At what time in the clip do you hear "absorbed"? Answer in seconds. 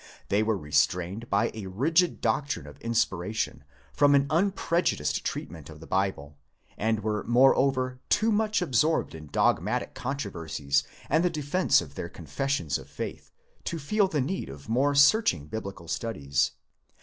8.63-9.13